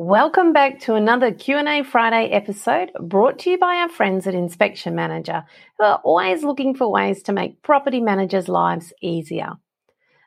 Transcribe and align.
Welcome 0.00 0.52
back 0.52 0.78
to 0.82 0.94
another 0.94 1.32
Q&A 1.32 1.82
Friday 1.82 2.30
episode 2.30 2.92
brought 3.00 3.40
to 3.40 3.50
you 3.50 3.58
by 3.58 3.78
our 3.78 3.88
friends 3.88 4.28
at 4.28 4.34
Inspection 4.34 4.94
Manager, 4.94 5.42
who 5.76 5.86
are 5.86 6.00
always 6.04 6.44
looking 6.44 6.76
for 6.76 6.88
ways 6.88 7.20
to 7.24 7.32
make 7.32 7.62
property 7.62 8.00
managers' 8.00 8.48
lives 8.48 8.92
easier. 9.02 9.54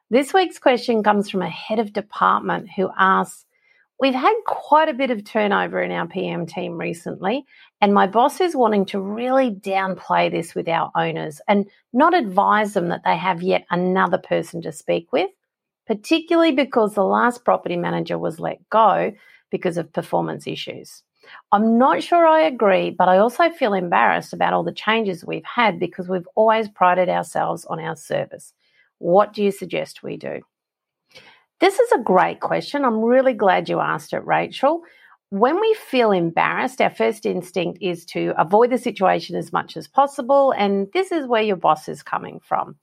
This 0.10 0.34
week's 0.34 0.60
question 0.60 1.04
comes 1.04 1.29
from 1.29 1.42
a 1.42 1.49
head 1.49 1.79
of 1.79 1.94
department 1.94 2.70
who 2.76 2.89
asks, 2.97 3.46
We've 3.97 4.13
had 4.13 4.34
quite 4.46 4.89
a 4.89 4.94
bit 4.94 5.10
of 5.10 5.23
turnover 5.23 5.81
in 5.81 5.92
our 5.92 6.06
PM 6.06 6.47
team 6.47 6.78
recently, 6.78 7.46
and 7.79 7.94
my 7.94 8.08
boss 8.08 8.42
is 8.42 8.53
wanting 8.53 8.88
to 8.88 8.99
really 8.99 9.51
downplay 9.51 10.29
this 10.29 10.53
with 10.53 10.67
our 10.67 10.92
owners 10.97 11.40
and 11.47 11.65
not 11.94 12.13
advise 12.13 12.74
them 12.74 12.90
that 12.90 13.06
they 13.06 13.15
have 13.15 13.42
yet 13.42 13.65
another 13.69 14.17
person 14.17 14.62
to 14.63 14.74
speak 14.74 15.13
with, 15.13 15.29
particularly 15.88 16.52
because 16.52 16.94
the 16.94 17.05
last 17.05 17.45
property 17.45 17.77
manager 17.77 18.20
was 18.20 18.38
let 18.38 18.70
go 18.70 19.13
because 19.52 19.77
of 19.77 19.94
performance 19.94 20.48
issues. 20.48 21.04
I'm 21.52 21.78
not 21.78 22.02
sure 22.02 22.26
I 22.26 22.42
agree, 22.42 22.90
but 22.90 23.08
I 23.08 23.18
also 23.18 23.50
feel 23.50 23.73
embarrassed 23.73 24.34
about 24.34 24.54
all 24.54 24.64
the 24.64 24.72
changes 24.72 25.23
we've 25.23 25.46
had 25.46 25.80
because 25.80 26.09
we've 26.09 26.28
always 26.36 26.68
prided 26.68 27.09
ourselves 27.09 27.66
on 27.66 27.80
our 27.80 27.95
service. 27.95 28.54
What 28.98 29.34
do 29.34 29.44
you 29.44 29.52
suggest 29.52 30.04
we 30.04 30.18
do? 30.18 30.42
This 31.59 31.78
is 31.78 31.92
a 31.92 32.00
great 32.00 32.40
question. 32.40 32.84
I'm 32.84 33.02
really 33.02 33.34
glad 33.34 33.70
you 33.70 33.80
asked 33.80 34.14
it, 34.14 34.26
Rachael. 34.26 34.82
When 35.30 35.62
we 35.62 35.76
feel 35.76 36.12
embarrassed, 36.12 36.81
our 36.81 36.90
first 36.90 37.26
instinct 37.26 37.78
is 37.81 38.04
to 38.06 38.34
avoid 38.38 38.72
the 38.72 38.78
situation 38.78 39.36
as 39.36 39.54
much 39.54 39.78
as 39.78 39.88
possible. 39.88 40.54
And 40.58 40.88
this 40.94 41.12
is 41.12 41.28
where 41.28 41.44
your 41.44 41.56
boss 41.56 41.88
is 41.88 42.04
coming 42.04 42.40
from. 42.44 42.76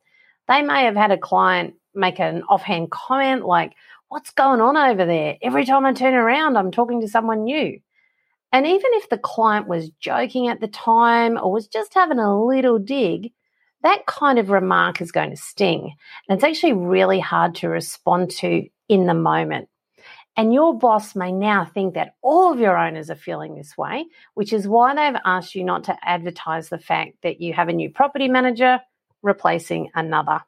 They 0.47 0.63
may 0.63 0.85
have 0.85 0.97
had 0.97 1.11
a 1.11 1.19
client 1.19 1.75
make 1.95 2.21
an 2.21 2.43
offhand 2.49 2.91
comment 2.91 3.45
like, 3.45 3.75
what's 4.09 4.31
going 4.31 4.61
on 4.61 4.77
over 4.77 5.05
there? 5.05 5.37
Every 5.43 5.65
time 5.65 5.85
I 5.85 5.93
turn 5.93 6.15
around, 6.15 6.57
I'm 6.57 6.71
talking 6.71 7.01
to 7.01 7.09
someone 7.09 7.45
new. 7.45 7.79
And 8.53 8.67
even 8.67 8.91
if 8.95 9.09
the 9.11 9.19
client 9.19 9.69
was 9.69 9.91
joking 10.01 10.49
at 10.49 10.61
the 10.61 10.69
time 10.69 11.37
or 11.37 11.53
was 11.53 11.69
just 11.69 11.93
having 11.93 12.19
a 12.19 12.45
little 12.45 12.79
dig, 12.79 13.33
that 13.83 14.07
kind 14.07 14.39
of 14.39 14.51
remark 14.51 15.01
is 15.01 15.13
going 15.13 15.31
to 15.31 15.37
sting. 15.37 15.95
And 16.29 16.37
it's 16.37 16.45
actually 16.45 16.73
really 16.73 17.21
hard 17.21 17.55
to 17.57 17.69
respond 17.69 18.31
to 18.39 18.67
in 18.89 19.07
the 19.07 19.15
moment. 19.15 19.69
And 20.37 20.55
your 20.55 20.77
boss 20.77 21.15
may 21.15 21.33
now 21.33 21.65
think 21.65 21.95
that 21.95 22.15
all 22.23 22.53
of 22.53 22.61
your 22.61 22.79
owners 22.79 23.11
are 23.11 23.17
feeling 23.17 23.55
this 23.55 23.77
way, 23.77 24.07
which 24.35 24.53
is 24.53 24.69
why 24.69 24.95
they've 24.95 25.21
asked 25.25 25.55
you 25.55 25.65
not 25.65 25.85
to 25.85 26.09
advertise 26.09 26.69
the 26.69 26.79
fact 26.79 27.17
that 27.23 27.41
you 27.41 27.53
have 27.53 27.69
a 27.69 27.73
new 27.73 27.91
property 27.91 28.29
manager 28.29 28.81
replacing 29.23 29.91
another. 29.95 30.41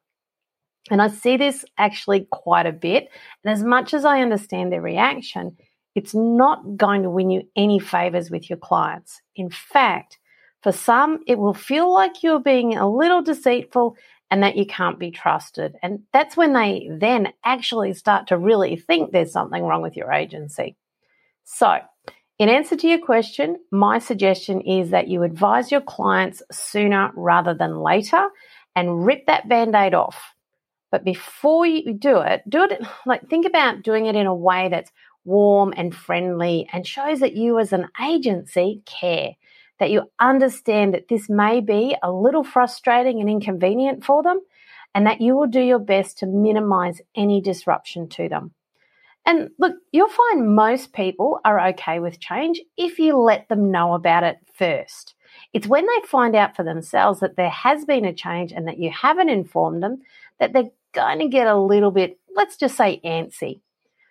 And 0.89 1.01
I 1.01 1.07
see 1.07 1.37
this 1.37 1.63
actually 1.77 2.27
quite 2.31 2.65
a 2.65 2.71
bit. 2.71 3.09
And 3.43 3.53
as 3.53 3.63
much 3.63 3.93
as 3.93 4.03
I 4.03 4.21
understand 4.21 4.71
their 4.71 4.81
reaction, 4.81 5.57
it's 5.93 6.15
not 6.15 6.77
going 6.77 7.03
to 7.03 7.09
win 7.09 7.29
you 7.29 7.43
any 7.55 7.79
favors 7.79 8.31
with 8.31 8.49
your 8.49 8.57
clients. 8.57 9.21
In 9.35 9.49
fact, 9.49 10.17
for 10.63 10.71
some, 10.71 11.19
it 11.27 11.37
will 11.37 11.53
feel 11.53 11.91
like 11.91 12.23
you're 12.23 12.39
being 12.39 12.77
a 12.77 12.89
little 12.89 13.21
deceitful 13.21 13.95
and 14.29 14.43
that 14.43 14.55
you 14.55 14.65
can't 14.65 14.97
be 14.97 15.11
trusted. 15.11 15.75
And 15.83 16.03
that's 16.13 16.37
when 16.37 16.53
they 16.53 16.89
then 16.89 17.33
actually 17.43 17.93
start 17.93 18.27
to 18.27 18.37
really 18.37 18.77
think 18.77 19.11
there's 19.11 19.33
something 19.33 19.61
wrong 19.61 19.81
with 19.81 19.97
your 19.97 20.11
agency. 20.11 20.77
So, 21.43 21.79
in 22.39 22.49
answer 22.49 22.75
to 22.75 22.87
your 22.87 22.99
question, 22.99 23.57
my 23.71 23.99
suggestion 23.99 24.61
is 24.61 24.91
that 24.91 25.09
you 25.09 25.23
advise 25.23 25.71
your 25.71 25.81
clients 25.81 26.41
sooner 26.51 27.11
rather 27.15 27.53
than 27.53 27.77
later 27.81 28.29
and 28.75 29.05
rip 29.05 29.27
that 29.27 29.49
band 29.49 29.75
aid 29.75 29.93
off. 29.93 30.33
But 30.91 31.05
before 31.05 31.65
you 31.65 31.93
do 31.93 32.19
it, 32.19 32.43
do 32.47 32.63
it 32.63 32.85
like 33.05 33.27
think 33.29 33.47
about 33.47 33.81
doing 33.81 34.05
it 34.05 34.15
in 34.15 34.27
a 34.27 34.35
way 34.35 34.67
that's 34.69 34.91
warm 35.23 35.73
and 35.75 35.95
friendly 35.95 36.67
and 36.73 36.85
shows 36.85 37.21
that 37.21 37.35
you 37.35 37.59
as 37.59 37.73
an 37.73 37.87
agency 38.03 38.81
care, 38.85 39.31
that 39.79 39.89
you 39.89 40.03
understand 40.19 40.93
that 40.93 41.07
this 41.07 41.29
may 41.29 41.61
be 41.61 41.95
a 42.03 42.11
little 42.11 42.43
frustrating 42.43 43.21
and 43.21 43.29
inconvenient 43.29 44.03
for 44.03 44.21
them, 44.21 44.41
and 44.93 45.07
that 45.07 45.21
you 45.21 45.35
will 45.35 45.47
do 45.47 45.61
your 45.61 45.79
best 45.79 46.19
to 46.19 46.25
minimize 46.25 47.01
any 47.15 47.39
disruption 47.39 48.09
to 48.09 48.27
them. 48.27 48.51
And 49.25 49.49
look, 49.59 49.75
you'll 49.91 50.09
find 50.09 50.55
most 50.55 50.93
people 50.93 51.39
are 51.45 51.69
okay 51.69 51.99
with 51.99 52.19
change 52.19 52.59
if 52.75 52.99
you 52.99 53.17
let 53.17 53.47
them 53.49 53.71
know 53.71 53.93
about 53.93 54.23
it 54.23 54.37
first. 54.55 55.13
It's 55.53 55.67
when 55.67 55.85
they 55.85 56.07
find 56.07 56.35
out 56.35 56.55
for 56.55 56.63
themselves 56.63 57.19
that 57.19 57.35
there 57.37 57.49
has 57.49 57.85
been 57.85 58.03
a 58.03 58.13
change 58.13 58.51
and 58.51 58.67
that 58.67 58.79
you 58.79 58.89
haven't 58.89 59.29
informed 59.29 59.83
them 59.83 60.01
that 60.39 60.53
they're 60.53 60.71
going 60.93 61.19
to 61.19 61.27
get 61.27 61.47
a 61.47 61.59
little 61.59 61.91
bit, 61.91 62.19
let's 62.35 62.57
just 62.57 62.75
say, 62.75 62.99
antsy. 63.03 63.61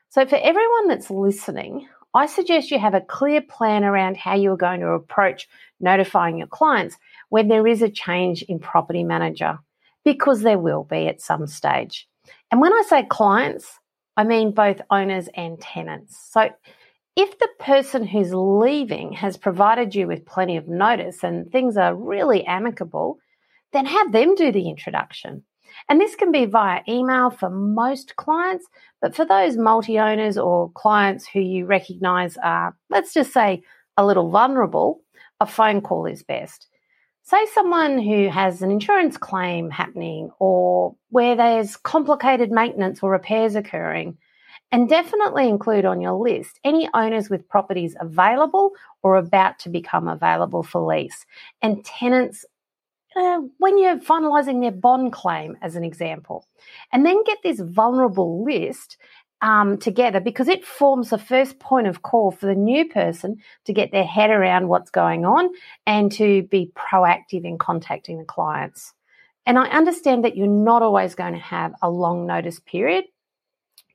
So, 0.08 0.26
for 0.26 0.36
everyone 0.36 0.88
that's 0.88 1.10
listening, 1.10 1.88
I 2.14 2.26
suggest 2.26 2.70
you 2.70 2.78
have 2.78 2.94
a 2.94 3.00
clear 3.00 3.40
plan 3.40 3.84
around 3.84 4.16
how 4.16 4.34
you 4.34 4.50
are 4.52 4.56
going 4.56 4.80
to 4.80 4.88
approach 4.88 5.48
notifying 5.78 6.38
your 6.38 6.48
clients 6.48 6.96
when 7.28 7.48
there 7.48 7.66
is 7.66 7.82
a 7.82 7.88
change 7.88 8.42
in 8.42 8.58
property 8.58 9.04
manager, 9.04 9.58
because 10.04 10.42
there 10.42 10.58
will 10.58 10.84
be 10.84 11.06
at 11.06 11.20
some 11.20 11.46
stage. 11.46 12.08
And 12.50 12.60
when 12.60 12.72
I 12.72 12.82
say 12.88 13.04
clients, 13.04 13.78
I 14.16 14.24
mean 14.24 14.50
both 14.50 14.80
owners 14.90 15.28
and 15.34 15.60
tenants. 15.60 16.18
So, 16.32 16.50
if 17.16 17.38
the 17.38 17.48
person 17.58 18.06
who's 18.06 18.32
leaving 18.32 19.12
has 19.12 19.36
provided 19.36 19.94
you 19.94 20.06
with 20.06 20.26
plenty 20.26 20.56
of 20.56 20.68
notice 20.68 21.22
and 21.22 21.50
things 21.50 21.76
are 21.76 21.94
really 21.94 22.44
amicable, 22.46 23.18
then 23.72 23.86
have 23.86 24.12
them 24.12 24.34
do 24.34 24.50
the 24.50 24.68
introduction. 24.68 25.44
And 25.88 26.00
this 26.00 26.14
can 26.14 26.32
be 26.32 26.44
via 26.44 26.82
email 26.88 27.30
for 27.30 27.50
most 27.50 28.16
clients, 28.16 28.66
but 29.00 29.14
for 29.14 29.24
those 29.24 29.56
multi 29.56 29.98
owners 29.98 30.38
or 30.38 30.70
clients 30.72 31.26
who 31.26 31.40
you 31.40 31.66
recognize 31.66 32.36
are, 32.42 32.76
let's 32.88 33.14
just 33.14 33.32
say, 33.32 33.62
a 33.96 34.06
little 34.06 34.30
vulnerable, 34.30 35.02
a 35.40 35.46
phone 35.46 35.80
call 35.80 36.06
is 36.06 36.22
best. 36.22 36.68
Say 37.22 37.46
someone 37.54 37.98
who 37.98 38.28
has 38.28 38.62
an 38.62 38.70
insurance 38.70 39.16
claim 39.16 39.70
happening 39.70 40.30
or 40.38 40.96
where 41.10 41.36
there's 41.36 41.76
complicated 41.76 42.50
maintenance 42.50 43.02
or 43.02 43.10
repairs 43.10 43.54
occurring. 43.54 44.18
And 44.72 44.88
definitely 44.88 45.48
include 45.48 45.84
on 45.84 46.00
your 46.00 46.12
list 46.12 46.60
any 46.64 46.88
owners 46.94 47.28
with 47.28 47.48
properties 47.48 47.96
available 48.00 48.70
or 49.02 49.16
about 49.16 49.58
to 49.60 49.68
become 49.68 50.06
available 50.06 50.62
for 50.62 50.80
lease 50.80 51.26
and 51.60 51.84
tenants 51.84 52.44
uh, 53.16 53.40
when 53.58 53.78
you're 53.78 53.98
finalising 53.98 54.60
their 54.60 54.72
bond 54.72 55.12
claim, 55.12 55.56
as 55.62 55.76
an 55.76 55.84
example, 55.84 56.46
and 56.92 57.04
then 57.04 57.24
get 57.24 57.38
this 57.42 57.60
vulnerable 57.60 58.44
list 58.44 58.96
um, 59.42 59.78
together 59.78 60.20
because 60.20 60.48
it 60.48 60.64
forms 60.64 61.10
the 61.10 61.18
first 61.18 61.58
point 61.58 61.86
of 61.86 62.02
call 62.02 62.30
for 62.30 62.46
the 62.46 62.54
new 62.54 62.88
person 62.88 63.38
to 63.64 63.72
get 63.72 63.90
their 63.90 64.04
head 64.04 64.30
around 64.30 64.68
what's 64.68 64.90
going 64.90 65.24
on 65.24 65.50
and 65.86 66.12
to 66.12 66.42
be 66.44 66.70
proactive 66.76 67.44
in 67.44 67.58
contacting 67.58 68.18
the 68.18 68.24
clients. 68.24 68.92
And 69.46 69.58
I 69.58 69.68
understand 69.68 70.24
that 70.24 70.36
you're 70.36 70.46
not 70.46 70.82
always 70.82 71.14
going 71.14 71.32
to 71.32 71.38
have 71.38 71.72
a 71.82 71.90
long 71.90 72.26
notice 72.26 72.60
period. 72.60 73.04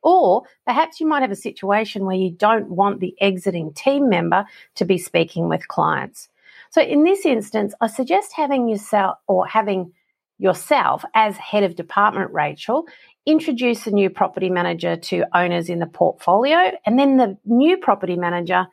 Or 0.02 0.44
perhaps 0.66 1.00
you 1.00 1.08
might 1.08 1.22
have 1.22 1.32
a 1.32 1.36
situation 1.36 2.06
where 2.06 2.16
you 2.16 2.32
don't 2.32 2.70
want 2.70 3.00
the 3.00 3.16
exiting 3.20 3.74
team 3.74 4.10
member 4.10 4.46
to 4.76 4.86
be 4.86 4.98
speaking 4.98 5.50
with 5.50 5.68
clients. 5.68 6.30
So 6.76 6.82
in 6.82 7.06
this 7.06 7.26
instance, 7.26 7.74
I 7.80 7.88
suggest 7.88 8.34
having 8.36 8.68
yourself 8.68 9.18
or 9.28 9.48
having 9.48 9.94
yourself 10.40 11.06
as 11.14 11.38
head 11.38 11.64
of 11.64 11.78
department, 11.78 12.34
Rachael, 12.34 12.84
introduce 13.26 13.88
a 13.88 13.92
new 13.92 14.10
property 14.10 14.50
manager 14.50 14.98
to 14.98 15.24
owners 15.34 15.70
in 15.70 15.80
the 15.80 15.86
portfolio, 15.86 16.74
and 16.86 17.00
then 17.00 17.16
the 17.16 17.38
new 17.46 17.78
property 17.78 18.18
manager 18.18 18.68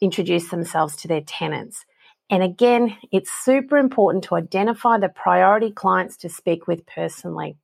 introduce 0.00 0.50
themselves 0.50 0.94
to 0.98 1.08
their 1.08 1.22
tenants. 1.22 1.84
And 2.30 2.44
again, 2.44 2.96
it's 3.10 3.32
super 3.32 3.76
important 3.76 4.22
to 4.26 4.36
identify 4.36 4.98
the 4.98 5.08
priority 5.08 5.72
clients 5.72 6.16
to 6.18 6.28
speak 6.28 6.68
with 6.68 6.86
personally. 6.86 7.56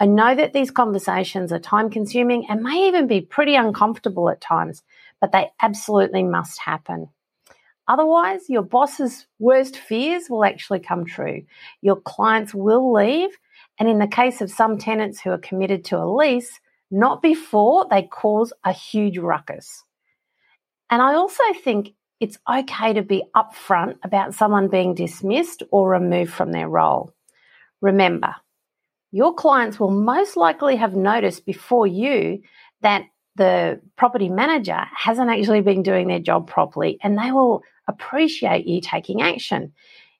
I 0.00 0.06
know 0.06 0.34
that 0.34 0.52
these 0.52 0.72
conversations 0.72 1.52
are 1.52 1.60
time 1.60 1.90
consuming 1.90 2.46
and 2.50 2.60
may 2.60 2.88
even 2.88 3.06
be 3.06 3.20
pretty 3.20 3.54
uncomfortable 3.54 4.28
at 4.30 4.40
times, 4.40 4.82
but 5.20 5.30
they 5.30 5.52
absolutely 5.60 6.24
must 6.24 6.58
happen. 6.58 7.08
Otherwise, 7.88 8.48
your 8.48 8.62
boss's 8.62 9.26
worst 9.38 9.76
fears 9.76 10.30
will 10.30 10.44
actually 10.44 10.80
come 10.80 11.04
true. 11.04 11.42
Your 11.80 12.00
clients 12.00 12.54
will 12.54 12.92
leave. 12.92 13.30
And 13.78 13.88
in 13.88 13.98
the 13.98 14.06
case 14.06 14.40
of 14.40 14.50
some 14.50 14.78
tenants 14.78 15.20
who 15.20 15.30
are 15.30 15.38
committed 15.38 15.84
to 15.86 15.98
a 15.98 16.06
lease, 16.06 16.60
not 16.90 17.22
before 17.22 17.86
they 17.90 18.02
cause 18.02 18.52
a 18.64 18.72
huge 18.72 19.18
ruckus. 19.18 19.84
And 20.90 21.00
I 21.02 21.14
also 21.14 21.42
think 21.64 21.94
it's 22.20 22.38
okay 22.48 22.92
to 22.92 23.02
be 23.02 23.24
upfront 23.34 23.96
about 24.04 24.34
someone 24.34 24.68
being 24.68 24.94
dismissed 24.94 25.62
or 25.72 25.88
removed 25.88 26.32
from 26.32 26.52
their 26.52 26.68
role. 26.68 27.12
Remember, 27.80 28.36
your 29.10 29.34
clients 29.34 29.80
will 29.80 29.90
most 29.90 30.36
likely 30.36 30.76
have 30.76 30.94
noticed 30.94 31.44
before 31.44 31.86
you 31.86 32.42
that 32.82 33.04
the 33.36 33.80
property 33.96 34.28
manager 34.28 34.84
hasn't 34.94 35.30
actually 35.30 35.62
been 35.62 35.82
doing 35.82 36.08
their 36.08 36.20
job 36.20 36.46
properly 36.48 36.98
and 37.02 37.18
they 37.18 37.32
will 37.32 37.62
appreciate 37.88 38.66
you 38.66 38.80
taking 38.80 39.22
action. 39.22 39.72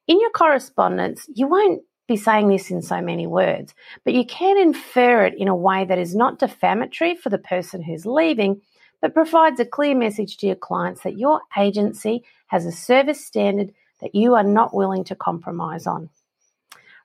In 0.06 0.20
your 0.20 0.30
correspondence, 0.30 1.26
you 1.34 1.46
won't 1.46 1.82
be 2.08 2.16
saying 2.16 2.48
this 2.48 2.70
in 2.70 2.82
so 2.82 3.00
many 3.00 3.26
words, 3.26 3.74
but 4.04 4.14
you 4.14 4.26
can 4.26 4.58
infer 4.58 5.24
it 5.26 5.34
in 5.36 5.48
a 5.48 5.54
way 5.54 5.84
that 5.84 5.98
is 5.98 6.14
not 6.14 6.38
defamatory 6.38 7.14
for 7.14 7.30
the 7.30 7.38
person 7.38 7.82
who's 7.82 8.04
leaving, 8.06 8.60
but 9.00 9.14
provides 9.14 9.60
a 9.60 9.64
clear 9.64 9.94
message 9.94 10.36
to 10.38 10.46
your 10.46 10.56
clients 10.56 11.02
that 11.02 11.18
your 11.18 11.40
agency 11.56 12.24
has 12.48 12.66
a 12.66 12.72
service 12.72 13.24
standard 13.24 13.72
that 14.00 14.14
you 14.14 14.34
are 14.34 14.44
not 14.44 14.74
willing 14.74 15.04
to 15.04 15.14
compromise 15.14 15.86
on. 15.86 16.10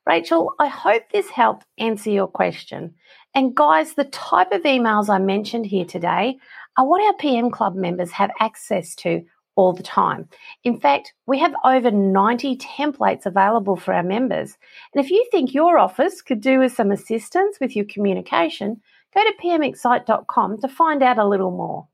Rachael, 0.07 0.53
I 0.57 0.67
hope 0.67 1.03
this 1.11 1.29
helped 1.29 1.65
answer 1.77 2.09
your 2.09 2.27
question. 2.27 2.95
And 3.35 3.53
guys, 3.53 3.93
the 3.93 4.05
type 4.05 4.53
of 4.53 4.61
emails 4.61 5.09
I 5.09 5.17
mentioned 5.17 5.65
here 5.65 5.83
today 5.83 6.37
are 6.77 6.87
what 6.87 7.03
our 7.05 7.13
PM 7.15 7.51
Club 7.51 7.75
members 7.75 8.11
have 8.11 8.31
access 8.39 8.95
to 8.95 9.25
all 9.57 9.73
the 9.73 9.83
time. 9.83 10.29
In 10.63 10.79
fact, 10.79 11.13
we 11.25 11.37
have 11.39 11.53
over 11.65 11.91
90 11.91 12.55
templates 12.55 13.25
available 13.25 13.75
for 13.75 13.93
our 13.93 14.01
members. 14.01 14.57
And 14.93 15.03
if 15.03 15.11
you 15.11 15.27
think 15.29 15.53
your 15.53 15.77
office 15.77 16.21
could 16.21 16.39
do 16.39 16.59
with 16.59 16.73
some 16.73 16.91
assistance 16.91 17.57
with 17.59 17.75
your 17.75 17.85
communication, 17.85 18.79
go 19.13 19.21
to 19.25 19.33
pmxcite.com 19.43 20.61
to 20.61 20.67
find 20.69 21.03
out 21.03 21.17
a 21.17 21.27
little 21.27 21.51
more. 21.51 21.85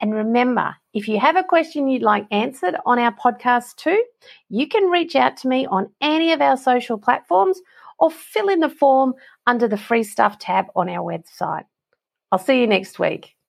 And 0.00 0.14
remember, 0.14 0.76
if 0.92 1.08
you 1.08 1.18
have 1.18 1.36
a 1.36 1.44
question 1.44 1.88
you'd 1.88 2.02
like 2.02 2.26
answered 2.30 2.76
on 2.84 2.98
our 2.98 3.12
podcast 3.12 3.76
too, 3.76 4.02
you 4.48 4.68
can 4.68 4.90
reach 4.90 5.16
out 5.16 5.36
to 5.38 5.48
me 5.48 5.66
on 5.66 5.90
any 6.00 6.32
of 6.32 6.40
our 6.40 6.56
social 6.56 6.98
platforms 6.98 7.60
or 7.98 8.10
fill 8.10 8.48
in 8.48 8.60
the 8.60 8.68
form 8.68 9.14
under 9.46 9.68
the 9.68 9.78
free 9.78 10.02
stuff 10.02 10.38
tab 10.38 10.66
on 10.76 10.88
our 10.88 11.04
website. 11.04 11.64
I'll 12.30 12.38
see 12.38 12.60
you 12.60 12.66
next 12.66 12.98
week. 12.98 13.35